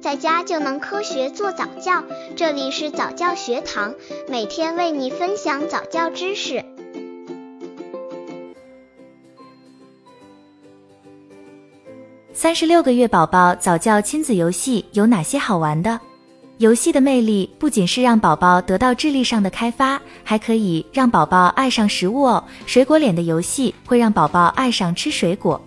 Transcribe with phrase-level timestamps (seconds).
[0.00, 2.02] 在家就能科学做早教。
[2.34, 3.94] 这里是早教学堂，
[4.28, 6.64] 每天为你分享早教知识。
[12.32, 16.00] 三十六个月宝宝早教亲子游戏有哪些好玩的？
[16.56, 22.42] 游戏的魅力不仅是让宝宝得到智力上的开发，还可以让宝宝爱上食物哦。
[22.64, 25.60] 水果脸的游戏会让宝宝爱上吃水果。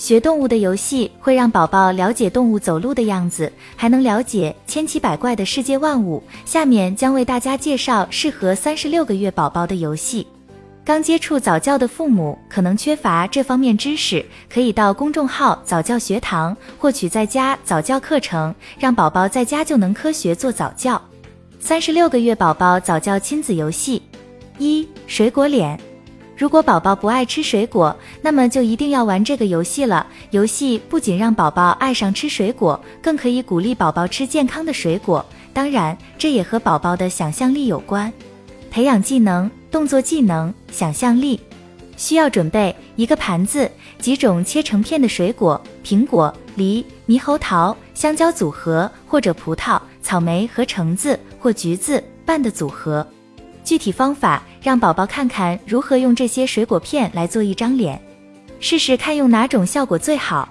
[0.00, 6.22] 学动物的游戏会让宝宝了解动物走路的样子，还能了解千奇百怪的世界万物。
[6.46, 10.26] 下面将为大家介绍适合三十六个月宝宝的游戏。
[10.86, 20.98] 刚接触早教的父母可能缺乏这方面知识，可以到公众号早教学堂获取在家早教课程，让宝宝在家就能科学做早教。
[21.58, 24.00] 三十六个月宝宝早教亲子游戏
[24.56, 25.78] 一水果脸。
[26.40, 30.06] 如果宝宝不爱吃水果，那么就一定要玩这个游戏了。
[30.30, 35.22] 游戏不仅让宝宝爱上吃水果，更可以鼓励宝宝吃健康的水果。
[35.52, 38.10] 当然，这也和宝宝的想象力有关。
[38.70, 41.38] 培养技能、动作技能、想象力，
[41.98, 53.06] 需要准备一个盘子、几种切成片的水果：苹果、梨、猕猴桃、香蕉组合，或者葡萄、草莓和橙子或橘子拌的组合。
[53.70, 58.02] 具体方法，让宝宝看看如何用这些水果片来做一张脸，
[58.58, 60.48] 试试看用哪种效果最好。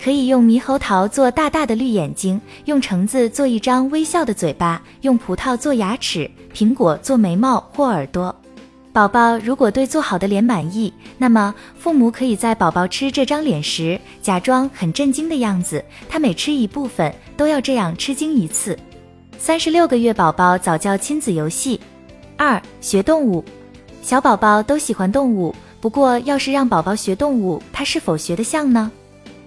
[0.00, 8.32] 可以用猕猴桃做大大的绿眼睛，用橙子做一张微笑的嘴巴，用葡萄做牙齿，苹果做眉毛或耳朵。
[8.92, 15.84] 宝宝如果对做好的脸满意，那么父母可以在宝宝吃这张脸时，假装很震惊的样子。
[16.08, 18.78] 他每吃一部分，都要这样吃惊一次。
[19.36, 21.80] 三十六个月宝宝早教亲子游戏。
[22.42, 23.44] 二学动物，
[24.02, 28.90] 小宝宝都喜欢动物，不过要是让宝宝学动物，他是否学得像呢？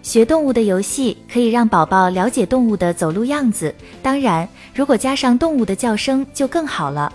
[0.01, 7.11] 学动物的游戏可以让宝宝了解动物的走路样子，当然，如果加上动物的叫声就更好了。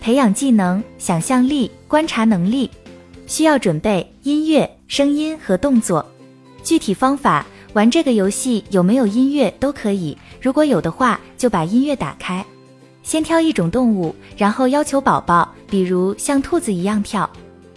[0.00, 2.70] 培养技能、想象力、观察能力，
[3.26, 6.06] 需要准备音乐、声音和动作。
[6.62, 12.46] 具体方法，玩这个游戏有没有音乐都可以，如果有的话，就把音乐打开。
[13.06, 17.30] 先挑一种动物，然后要求宝宝，比如像兔子一样跳。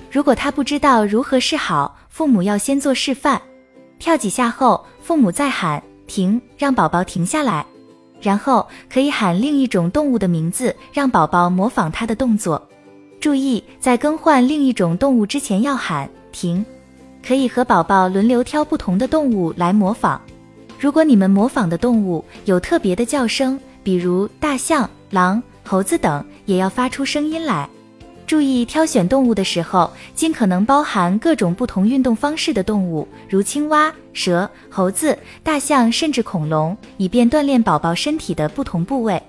[0.10, 3.40] 如果他不知道如何是好，父母要先做示范。
[4.00, 7.64] 跳几下后，父母再喊停，让宝宝停下来。
[8.20, 12.60] 然后可以喊另一种动物的名字，让宝宝模仿它的动作。
[13.20, 16.66] 注意，在更换另一种动物之前要喊停。
[17.24, 20.20] 可以和宝宝轮流挑不同的动物来模仿。
[20.80, 24.90] 如果你们模仿的动物有特别的叫声，比如大象。
[25.10, 27.70] 狼、猴子等也要发出声音来。
[28.28, 39.20] 注意挑选动物的时候，尽可能包含各种不同运动方式的动物，如青蛙、蛇、猴子、大象，甚至恐龙，以便锻炼宝宝身体的不同部位。